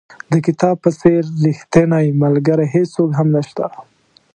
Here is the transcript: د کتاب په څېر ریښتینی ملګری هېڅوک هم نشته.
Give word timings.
د 0.31 0.33
کتاب 0.45 0.75
په 0.83 0.89
څېر 0.99 1.21
ریښتینی 1.45 2.07
ملګری 2.23 2.65
هېڅوک 2.75 3.09
هم 3.19 3.27
نشته. 3.35 3.63